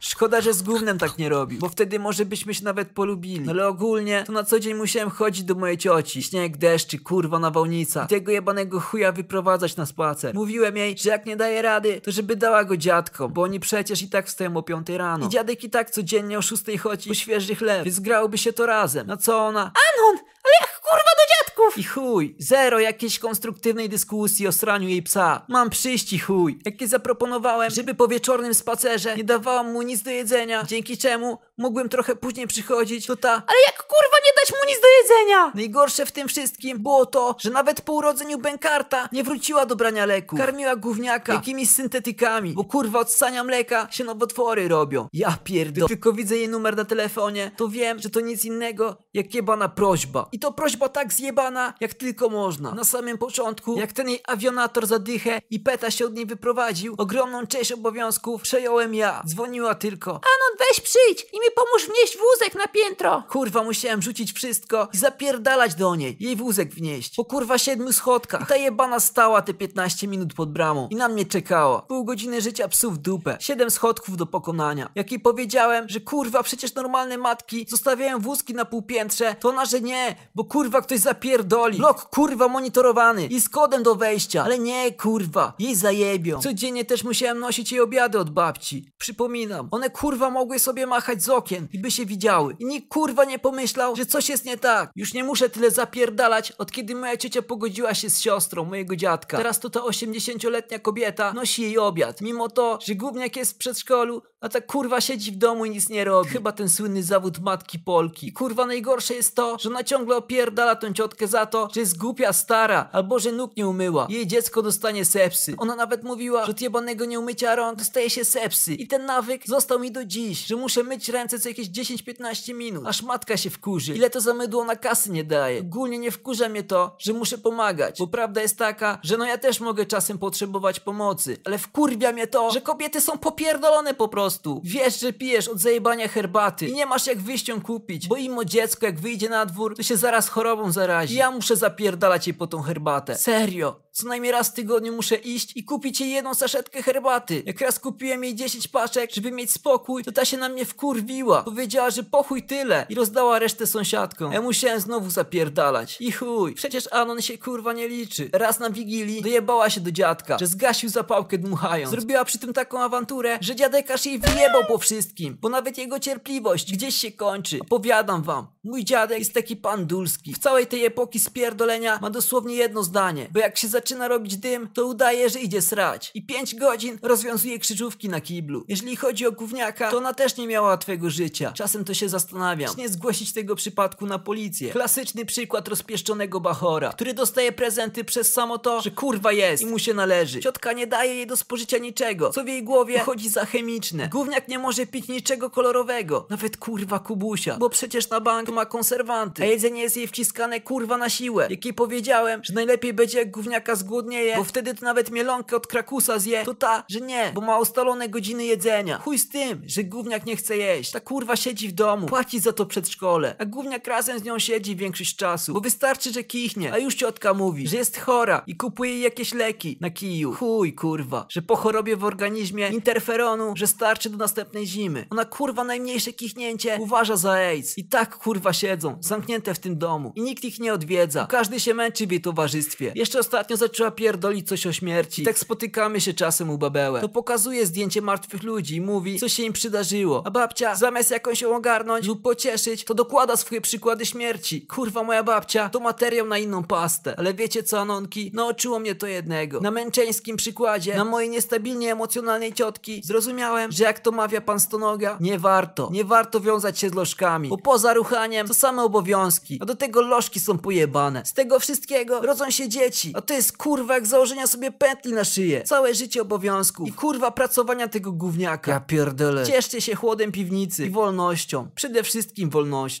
Szkoda, 0.00 0.40
że 0.40 0.52
z 0.54 0.62
gównem 0.62 0.98
tak 0.98 1.18
nie 1.18 1.28
robi, 1.28 1.56
bo 1.56 1.68
wtedy 1.68 1.98
może 1.98 2.24
byśmy 2.24 2.54
się 2.54 2.64
nawet 2.64 2.90
polubili. 2.90 3.40
No 3.40 3.52
ale 3.52 3.68
ogólnie 3.68 4.24
to 4.26 4.32
na 4.32 4.44
co 4.44 4.60
dzień 4.60 4.74
musiałem 4.74 5.10
chodzić 5.10 5.44
do 5.44 5.54
mojej 5.54 5.78
cioci. 5.78 6.22
Śnieg, 6.22 6.56
deszczy, 6.56 6.98
kurwa 6.98 7.38
nawałnica. 7.38 8.04
I 8.04 8.08
tego 8.08 8.32
jebanego 8.32 8.80
chuja 8.80 9.12
wyprowadzać 9.12 9.76
na 9.76 9.86
spacer. 9.86 10.34
Mówiłem 10.34 10.76
jej, 10.76 10.98
że 10.98 11.10
jak 11.10 11.26
nie 11.26 11.36
daje 11.36 11.62
rady, 11.62 12.00
to 12.00 12.12
żeby 12.12 12.36
dała 12.36 12.64
go 12.64 12.76
dziadkom, 12.76 13.32
bo 13.32 13.42
oni 13.42 13.60
przecież 13.60 14.02
i 14.02 14.08
tak 14.08 14.26
wstają 14.26 14.56
o 14.56 14.62
5 14.62 14.88
rano. 14.88 15.26
I 15.26 15.28
dziadek 15.28 15.64
i 15.64 15.70
tak 15.70 15.90
codziennie 15.90 16.38
o 16.38 16.42
6 16.42 16.62
chodzi 16.80 17.08
po 17.08 17.14
świeży 17.14 17.54
chleb, 17.54 17.84
więc 17.84 18.00
grałoby 18.00 18.38
się 18.38 18.52
to 18.52 18.66
razem. 18.66 19.06
Na 19.06 19.16
co 19.16 19.38
ona? 19.46 19.60
Anon, 19.60 20.18
ale 20.44 20.67
kurwa 20.90 21.10
do 21.18 21.24
dziadków? 21.34 21.78
I 21.78 21.84
chuj, 21.84 22.34
zero 22.38 22.80
jakiejś 22.80 23.18
konstruktywnej 23.18 23.88
dyskusji 23.88 24.46
o 24.46 24.52
sraniu 24.52 24.88
jej 24.88 25.02
psa. 25.02 25.44
Mam 25.48 25.70
przyjść 25.70 26.12
i 26.12 26.18
chuj. 26.18 26.58
Jakie 26.64 26.88
zaproponowałem, 26.88 27.70
żeby 27.70 27.94
po 27.94 28.08
wieczornym 28.08 28.54
spacerze 28.54 29.16
nie 29.16 29.24
dawałam 29.24 29.72
mu 29.72 29.82
nic 29.82 30.02
do 30.02 30.10
jedzenia, 30.10 30.64
dzięki 30.66 30.98
czemu 30.98 31.38
mógłbym 31.58 31.88
trochę 31.88 32.16
później 32.16 32.46
przychodzić, 32.46 33.06
to 33.06 33.16
ta... 33.16 33.30
Ale 33.30 33.58
jak 33.66 33.86
kurwa 33.86 34.16
nie 34.24 34.32
dać 34.36 34.50
mu 34.50 34.68
nic 34.68 34.80
do 34.80 34.88
jedzenia? 35.02 35.52
Najgorsze 35.54 36.06
w 36.06 36.12
tym 36.12 36.28
wszystkim 36.28 36.78
było 36.78 37.06
to, 37.06 37.36
że 37.38 37.50
nawet 37.50 37.80
po 37.80 37.92
urodzeniu 37.92 38.38
Benkarta 38.38 39.08
nie 39.12 39.24
wróciła 39.24 39.66
do 39.66 39.76
brania 39.76 40.06
leku. 40.06 40.36
Karmiła 40.36 40.76
gówniaka 40.76 41.32
jakimiś 41.32 41.70
syntetykami, 41.70 42.52
bo 42.52 42.64
kurwa 42.64 42.98
od 42.98 43.12
ssania 43.12 43.44
mleka 43.44 43.88
się 43.90 44.04
nowotwory 44.04 44.68
robią. 44.68 45.08
Ja 45.12 45.38
pierdolę. 45.44 45.88
Tylko 45.88 46.12
widzę 46.12 46.36
jej 46.36 46.48
numer 46.48 46.76
na 46.76 46.84
telefonie, 46.84 47.50
to 47.56 47.68
wiem, 47.68 47.98
że 47.98 48.10
to 48.10 48.20
nic 48.20 48.44
innego 48.44 48.96
jak 49.14 49.34
jebana 49.34 49.68
prośba. 49.68 50.28
I 50.32 50.38
to 50.38 50.52
prośba 50.52 50.88
tak 50.88 51.12
zjebana, 51.12 51.74
jak 51.80 51.94
tylko 51.94 52.28
można. 52.28 52.74
Na 52.74 52.84
samym 52.84 53.18
początku, 53.18 53.78
jak 53.78 53.92
ten 53.92 54.08
jej 54.08 54.20
awionator 54.26 54.86
zadychę 54.86 55.40
i 55.50 55.60
peta 55.60 55.90
się 55.90 56.06
od 56.06 56.14
niej 56.14 56.26
wyprowadził, 56.26 56.94
ogromną 56.98 57.46
część 57.46 57.72
obowiązków 57.72 58.42
przejąłem 58.42 58.94
ja. 58.94 59.22
Dzwoniła 59.26 59.74
tylko. 59.74 60.10
Anon, 60.10 60.58
weź 60.58 60.80
przyjdź 60.80 61.26
i 61.32 61.40
mi 61.40 61.46
pomóż 61.50 61.86
wnieść 61.86 62.18
wózek 62.18 62.54
na 62.54 62.68
piętro. 62.68 63.22
Kurwa, 63.30 63.62
musiałem 63.62 64.02
rzucić 64.02 64.32
wszystko 64.32 64.88
i 64.92 64.96
zapierdalać 64.96 65.74
do 65.74 65.94
niej, 65.94 66.16
jej 66.20 66.36
wózek 66.36 66.74
wnieść. 66.74 67.16
Po 67.16 67.24
kurwa 67.24 67.58
siedmiu 67.58 67.92
schodkach. 67.92 68.48
Ta 68.48 68.56
jebana 68.56 69.00
stała 69.00 69.42
te 69.42 69.54
15 69.54 70.08
minut 70.08 70.34
pod 70.34 70.52
bramą 70.52 70.88
i 70.90 70.96
na 70.96 71.08
mnie 71.08 71.26
czekała. 71.26 71.82
Pół 71.82 72.04
godziny 72.04 72.40
życia 72.40 72.68
psów 72.68 72.94
w 72.94 72.98
dupę. 72.98 73.36
Siedem 73.40 73.70
schodków 73.70 74.16
do 74.16 74.26
pokonania. 74.26 74.90
Jak 74.94 75.10
jej 75.10 75.20
powiedziałem, 75.20 75.88
że 75.88 76.00
kurwa, 76.00 76.42
przecież 76.42 76.74
normalne 76.74 77.18
matki 77.18 77.66
zostawiają 77.68 78.20
wózki 78.20 78.54
na 78.54 78.64
półpiętrze, 78.64 79.34
to 79.40 79.48
ona, 79.48 79.64
że 79.64 79.80
nie, 79.80 80.16
bo 80.34 80.44
kurwa 80.44 80.80
ktoś 80.80 80.98
zapierdoli. 80.98 81.78
Blok 81.78 82.04
kurwa 82.04 82.48
monitorowany 82.48 83.26
i 83.26 83.40
z 83.40 83.48
kodem 83.48 83.82
do 83.82 83.94
wejścia. 83.94 84.44
Ale 84.44 84.58
nie, 84.58 84.92
kurwa, 84.92 85.52
jej 85.58 85.74
zajebią. 85.74 86.40
Codziennie 86.40 86.84
też 86.84 87.04
musiałem 87.04 87.38
nosić 87.38 87.72
jej 87.72 87.80
obiady 87.80 88.18
od 88.18 88.30
babci. 88.30 88.92
Przypominam, 88.98 89.68
one 89.70 89.90
kurwa 89.90 90.30
mogły 90.30 90.58
sobie 90.58 90.86
machać 90.86 91.22
z 91.22 91.28
okien 91.38 91.68
i 91.72 91.78
by 91.78 91.90
się 91.90 92.06
widziały. 92.06 92.56
I 92.58 92.64
nikt 92.64 92.88
kurwa 92.88 93.24
nie 93.24 93.38
pomyślał, 93.38 93.96
że 93.96 94.06
coś 94.06 94.28
jest 94.28 94.44
nie 94.44 94.58
tak. 94.58 94.90
Już 94.96 95.14
nie 95.14 95.24
muszę 95.24 95.50
tyle 95.50 95.70
zapierdalać, 95.70 96.52
od 96.52 96.72
kiedy 96.72 96.94
moja 96.94 97.16
ciocia 97.16 97.42
pogodziła 97.42 97.94
się 97.94 98.10
z 98.10 98.20
siostrą 98.20 98.64
mojego 98.64 98.96
dziadka. 98.96 99.36
Teraz 99.36 99.60
to 99.60 99.70
ta 99.70 99.80
80-letnia 99.80 100.78
kobieta 100.78 101.32
nosi 101.32 101.62
jej 101.62 101.78
obiad. 101.78 102.20
Mimo 102.20 102.48
to, 102.48 102.78
że 102.86 102.94
gówniak 102.94 103.36
jest 103.36 103.52
w 103.52 103.58
przedszkolu, 103.58 104.22
a 104.40 104.48
ta 104.48 104.60
kurwa 104.60 105.00
siedzi 105.00 105.32
w 105.32 105.36
domu 105.36 105.64
i 105.64 105.70
nic 105.70 105.88
nie 105.88 106.04
robi. 106.04 106.30
Chyba 106.30 106.52
ten 106.52 106.68
słynny 106.68 107.02
zawód 107.02 107.38
matki 107.38 107.78
Polki. 107.78 108.32
Kurwa 108.32 108.66
najgorsze 108.66 109.14
jest 109.14 109.34
to, 109.34 109.56
że 109.60 109.68
ona 109.68 109.84
ciągle 109.84 110.16
opierdala 110.16 110.76
tą 110.76 110.92
ciotkę 110.92 111.26
za 111.26 111.46
to, 111.46 111.68
że 111.74 111.80
jest 111.80 111.98
głupia 111.98 112.32
stara, 112.32 112.88
albo 112.92 113.18
że 113.18 113.32
nóg 113.32 113.56
nie 113.56 113.68
umyła. 113.68 114.06
Jej 114.10 114.26
dziecko 114.26 114.62
dostanie 114.62 115.04
sepsy. 115.04 115.54
Ona 115.58 115.76
nawet 115.76 116.04
mówiła, 116.04 116.44
że 116.44 116.50
od 116.50 116.60
jebanego 116.60 117.04
nieumycia 117.04 117.54
rąk 117.54 117.78
dostaje 117.78 118.10
się 118.10 118.24
sepsy. 118.24 118.74
I 118.74 118.86
ten 118.86 119.06
nawyk 119.06 119.46
został 119.46 119.78
mi 119.78 119.92
do 119.92 120.04
dziś, 120.04 120.46
że 120.46 120.56
muszę 120.56 120.82
myć 120.82 121.08
ręce 121.08 121.38
co 121.38 121.48
jakieś 121.48 121.70
10-15 121.70 122.54
minut, 122.54 122.86
aż 122.86 123.02
matka 123.02 123.36
się 123.36 123.50
wkurzy. 123.50 123.94
Ile 123.94 124.10
to 124.10 124.20
za 124.20 124.34
mydło 124.34 124.64
na 124.64 124.76
kasy 124.76 125.10
nie 125.10 125.24
daje. 125.24 125.60
Ogólnie 125.60 125.98
nie 125.98 126.10
wkurza 126.10 126.48
mnie 126.48 126.62
to, 126.62 126.96
że 126.98 127.12
muszę 127.12 127.38
pomagać, 127.38 127.98
bo 127.98 128.06
prawda 128.06 128.42
jest 128.42 128.58
taka, 128.58 128.98
że 129.02 129.16
no 129.16 129.24
ja 129.24 129.38
też 129.38 129.60
mogę 129.60 129.86
czasem 129.86 130.18
potrzebować 130.18 130.80
pomocy, 130.80 131.36
ale 131.44 131.58
wkurwia 131.58 132.12
mnie 132.12 132.26
to, 132.26 132.50
że 132.50 132.60
kobiety 132.60 133.00
są 133.00 133.18
popierdolone 133.18 133.94
po 133.94 134.08
prostu. 134.08 134.27
Wiesz, 134.64 135.00
że 135.00 135.12
pijesz 135.12 135.48
od 135.48 135.60
zajebania 135.60 136.08
herbaty 136.08 136.66
i 136.66 136.72
nie 136.72 136.86
masz 136.86 137.06
jak 137.06 137.18
wyjść 137.18 137.48
ją 137.48 137.60
kupić, 137.60 138.08
bo 138.08 138.16
imo 138.16 138.44
dziecko 138.44 138.86
jak 138.86 139.00
wyjdzie 139.00 139.28
na 139.28 139.46
dwór, 139.46 139.76
to 139.76 139.82
się 139.82 139.96
zaraz 139.96 140.28
chorobą 140.28 140.72
zarazi. 140.72 141.14
Ja 141.14 141.30
muszę 141.30 141.56
zapierdalać 141.56 142.26
jej 142.26 142.34
po 142.34 142.46
tą 142.46 142.62
herbatę. 142.62 143.14
Serio. 143.14 143.80
Co 144.00 144.08
najmniej 144.08 144.32
raz 144.32 144.48
w 144.48 144.52
tygodniu 144.52 144.92
muszę 144.92 145.16
iść 145.16 145.56
i 145.56 145.64
kupić 145.64 146.00
jej 146.00 146.10
jedną 146.10 146.34
saszetkę 146.34 146.82
herbaty. 146.82 147.42
Jak 147.46 147.60
raz 147.60 147.78
kupiłem 147.80 148.24
jej 148.24 148.34
10 148.34 148.68
paczek, 148.68 149.10
żeby 149.14 149.30
mieć 149.32 149.52
spokój, 149.52 150.04
to 150.04 150.12
ta 150.12 150.24
się 150.24 150.36
na 150.36 150.48
mnie 150.48 150.64
wkurwiła. 150.64 151.42
Powiedziała, 151.42 151.90
że 151.90 152.02
pochuj 152.02 152.42
tyle 152.42 152.86
i 152.88 152.94
rozdała 152.94 153.38
resztę 153.38 153.66
sąsiadkom. 153.66 154.32
Ja 154.32 154.42
musiałem 154.42 154.80
znowu 154.80 155.10
zapierdalać. 155.10 155.96
I 156.00 156.12
chuj, 156.12 156.54
przecież 156.54 156.92
Anon 156.92 157.22
się 157.22 157.38
kurwa 157.38 157.72
nie 157.72 157.88
liczy. 157.88 158.30
Raz 158.32 158.60
na 158.60 158.70
Wigilii 158.70 159.22
dojebała 159.22 159.70
się 159.70 159.80
do 159.80 159.92
dziadka, 159.92 160.38
że 160.38 160.46
zgasił 160.46 160.88
zapałkę 160.88 161.38
dmuchając. 161.38 161.90
Zrobiła 161.90 162.24
przy 162.24 162.38
tym 162.38 162.52
taką 162.52 162.80
awanturę, 162.80 163.38
że 163.40 163.56
dziadekarz 163.56 164.06
jej 164.06 164.18
wyjebał 164.18 164.64
po 164.68 164.78
wszystkim, 164.78 165.38
bo 165.40 165.48
nawet 165.48 165.78
jego 165.78 165.98
cierpliwość 166.00 166.72
gdzieś 166.72 166.94
się 166.94 167.12
kończy. 167.12 167.58
Opowiadam 167.60 168.22
wam, 168.22 168.46
mój 168.64 168.84
dziadek 168.84 169.18
jest 169.18 169.34
taki 169.34 169.56
pan 169.56 169.86
dulski. 169.86 170.34
W 170.34 170.38
całej 170.38 170.66
tej 170.66 170.84
epoki 170.84 171.20
spierdolenia 171.20 171.98
ma 172.02 172.10
dosłownie 172.10 172.54
jedno 172.54 172.82
zdanie, 172.82 173.28
bo 173.32 173.40
jak 173.40 173.56
się 173.56 173.68
zaczyna 173.68 173.87
robić 173.96 174.36
dym, 174.36 174.68
to 174.74 174.86
udaje, 174.86 175.30
że 175.30 175.40
idzie 175.40 175.62
srać. 175.62 176.10
I 176.14 176.26
5 176.26 176.54
godzin 176.54 176.98
rozwiązuje 177.02 177.58
krzyżówki 177.58 178.08
na 178.08 178.20
kiblu. 178.20 178.64
Jeżeli 178.68 178.96
chodzi 178.96 179.26
o 179.26 179.32
gówniaka, 179.32 179.90
to 179.90 179.98
ona 179.98 180.14
też 180.14 180.36
nie 180.36 180.46
miała 180.46 180.68
łatwego 180.68 181.10
życia. 181.10 181.52
Czasem 181.52 181.84
to 181.84 181.94
się 181.94 182.08
zastanawiam, 182.08 182.70
czy 182.74 182.80
nie 182.80 182.88
zgłosić 182.88 183.32
tego 183.32 183.56
przypadku 183.56 184.06
na 184.06 184.18
policję. 184.18 184.72
Klasyczny 184.72 185.24
przykład 185.24 185.68
rozpieszczonego 185.68 186.40
bachora, 186.40 186.92
który 186.92 187.14
dostaje 187.14 187.52
prezenty 187.52 188.04
przez 188.04 188.32
samo 188.32 188.58
to, 188.58 188.80
że 188.80 188.90
kurwa 188.90 189.32
jest 189.32 189.62
i 189.62 189.66
mu 189.66 189.78
się 189.78 189.94
należy. 189.94 190.40
Ciotka 190.40 190.72
nie 190.72 190.86
daje 190.86 191.14
jej 191.14 191.26
do 191.26 191.36
spożycia 191.36 191.78
niczego, 191.78 192.30
co 192.30 192.44
w 192.44 192.48
jej 192.48 192.62
głowie 192.64 192.98
chodzi 192.98 193.28
za 193.28 193.44
chemiczne. 193.44 194.08
Gówniak 194.08 194.48
nie 194.48 194.58
może 194.58 194.86
pić 194.86 195.08
niczego 195.08 195.50
kolorowego, 195.50 196.26
nawet 196.30 196.56
kurwa 196.56 196.98
kubusia, 196.98 197.56
bo 197.56 197.70
przecież 197.70 198.10
na 198.10 198.20
bank 198.20 198.48
ma 198.48 198.66
konserwanty, 198.66 199.42
a 199.42 199.46
jedzenie 199.46 199.82
jest 199.82 199.96
jej 199.96 200.06
wciskane 200.06 200.60
kurwa 200.60 200.96
na 200.96 201.08
siłę. 201.08 201.46
Jak 201.50 201.64
jej 201.64 201.74
powiedziałem, 201.74 202.40
że 202.44 202.52
najlepiej 202.52 202.92
będzie 202.94 203.18
jak 203.18 203.30
gówniaka 203.30 203.76
zgłodnieje, 203.78 204.36
bo 204.36 204.44
wtedy 204.44 204.74
to 204.74 204.84
nawet 204.84 205.10
mielonkę 205.10 205.56
od 205.56 205.66
krakusa 205.66 206.18
zje, 206.18 206.44
to 206.44 206.54
ta, 206.54 206.84
że 206.88 207.00
nie, 207.00 207.32
bo 207.34 207.40
ma 207.40 207.58
ustalone 207.58 208.08
godziny 208.08 208.44
jedzenia. 208.44 208.98
Chuj 208.98 209.18
z 209.18 209.28
tym, 209.28 209.62
że 209.66 209.84
gówniak 209.84 210.26
nie 210.26 210.36
chce 210.36 210.56
jeść. 210.56 210.90
Ta 210.90 211.00
kurwa 211.00 211.36
siedzi 211.36 211.68
w 211.68 211.72
domu, 211.72 212.06
płaci 212.06 212.40
za 212.40 212.52
to 212.52 212.66
przedszkole, 212.66 213.36
a 213.38 213.44
gówniak 213.44 213.86
razem 213.86 214.18
z 214.18 214.22
nią 214.22 214.38
siedzi 214.38 214.76
większość 214.76 215.16
czasu, 215.16 215.54
bo 215.54 215.60
wystarczy, 215.60 216.12
że 216.12 216.24
kichnie, 216.24 216.72
a 216.72 216.78
już 216.78 216.94
ciotka 216.94 217.34
mówi, 217.34 217.68
że 217.68 217.76
jest 217.76 217.98
chora 218.00 218.42
i 218.46 218.56
kupuje 218.56 219.00
jakieś 219.00 219.34
leki 219.34 219.78
na 219.80 219.90
kiju. 219.90 220.32
Chuj 220.32 220.72
kurwa, 220.72 221.26
że 221.28 221.42
po 221.42 221.56
chorobie 221.56 221.96
w 221.96 222.04
organizmie 222.04 222.68
interferonu, 222.68 223.52
że 223.56 223.66
starczy 223.66 224.10
do 224.10 224.16
następnej 224.16 224.66
zimy. 224.66 225.06
Ona 225.10 225.24
kurwa 225.24 225.64
najmniejsze 225.64 226.12
kichnięcie 226.12 226.78
uważa 226.80 227.16
za 227.16 227.32
AIDS. 227.32 227.78
I 227.78 227.84
tak 227.84 228.18
kurwa 228.18 228.52
siedzą, 228.52 228.98
zamknięte 229.00 229.54
w 229.54 229.58
tym 229.58 229.78
domu 229.78 230.12
i 230.16 230.22
nikt 230.22 230.44
ich 230.44 230.60
nie 230.60 230.72
odwiedza. 230.72 231.26
Każdy 231.26 231.60
się 231.60 231.74
męczy 231.74 232.06
w 232.06 232.10
jej 232.10 232.20
towarzystwie. 232.20 232.92
Jeszcze 232.94 233.18
ostatnio 233.18 233.56
zaczęła 233.68 233.90
pierdolić 233.90 234.48
coś 234.48 234.66
o 234.66 234.72
śmierci. 234.72 235.22
Tak 235.22 235.38
spotykamy 235.38 236.00
się 236.00 236.14
czasem 236.14 236.50
u 236.50 236.58
babełek. 236.58 237.02
To 237.02 237.08
pokazuje 237.08 237.66
zdjęcie 237.66 238.02
martwych 238.02 238.42
ludzi 238.42 238.76
i 238.76 238.80
mówi, 238.80 239.18
co 239.18 239.28
się 239.28 239.42
im 239.42 239.52
przydarzyło. 239.52 240.22
A 240.26 240.30
babcia, 240.30 240.74
zamiast 240.74 241.10
jakąś 241.10 241.40
ją 241.40 241.56
ogarnąć 241.56 242.06
lub 242.06 242.22
pocieszyć, 242.22 242.84
to 242.84 242.94
dokłada 242.94 243.36
swoje 243.36 243.60
przykłady 243.60 244.06
śmierci. 244.06 244.66
Kurwa, 244.66 245.02
moja 245.02 245.22
babcia 245.22 245.68
to 245.68 245.80
materiał 245.80 246.26
na 246.26 246.38
inną 246.38 246.64
pastę. 246.64 247.14
Ale 247.18 247.34
wiecie 247.34 247.62
co, 247.62 247.80
Anonki? 247.80 248.30
Nauczyło 248.34 248.78
mnie 248.78 248.94
to 248.94 249.06
jednego. 249.06 249.60
Na 249.60 249.70
męczeńskim 249.70 250.36
przykładzie, 250.36 250.96
na 250.96 251.04
mojej 251.04 251.30
niestabilnie 251.30 251.92
emocjonalnej 251.92 252.52
ciotki, 252.52 253.02
zrozumiałem, 253.04 253.72
że 253.72 253.84
jak 253.84 254.00
to 254.00 254.10
mawia 254.10 254.40
pan 254.40 254.60
Stonoga, 254.60 255.18
nie 255.20 255.38
warto. 255.38 255.88
Nie 255.92 256.04
warto 256.04 256.40
wiązać 256.40 256.78
się 256.78 256.88
z 256.88 256.94
lożkami. 256.94 257.48
Bo 257.48 257.58
poza 257.58 257.94
ruchaniem 257.94 258.48
to 258.48 258.54
same 258.54 258.82
obowiązki. 258.82 259.58
A 259.62 259.64
do 259.64 259.76
tego 259.76 260.02
lożki 260.02 260.40
są 260.40 260.58
pojebane. 260.58 261.22
Z 261.24 261.32
tego 261.32 261.58
wszystkiego 261.58 262.20
rodzą 262.20 262.50
się 262.50 262.68
dzieci. 262.68 263.12
A 263.14 263.20
to 263.20 263.34
jest 263.48 263.58
kurwa 263.58 263.94
jak 263.94 264.06
założenia 264.06 264.46
sobie 264.46 264.70
pętli 264.70 265.12
na 265.12 265.24
szyję. 265.24 265.62
Całe 265.62 265.94
życie 265.94 266.22
obowiązków. 266.22 266.88
I 266.88 266.92
kurwa 266.92 267.30
pracowania 267.30 267.88
tego 267.88 268.12
gówniaka. 268.12 268.72
Ja 268.72 268.80
pierdolę. 268.80 269.46
Cieszcie 269.46 269.80
się 269.80 269.94
chłodem 269.94 270.32
piwnicy 270.32 270.86
i 270.86 270.90
wolnością. 270.90 271.68
Przede 271.74 272.02
wszystkim 272.02 272.50
wolnością. 272.50 272.96